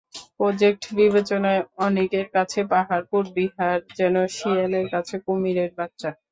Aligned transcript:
Project 0.37 0.83
বিবেচনায় 0.97 1.61
অনেকের 1.79 2.27
কাছে 2.35 2.59
পাহাড়পুর 2.71 3.23
বিহার 3.35 3.77
যেন 3.97 4.15
শিয়ালের 4.35 4.87
কাছে 4.93 5.15
কুমিরের 5.25 5.71
বাচ্চা। 5.77 6.09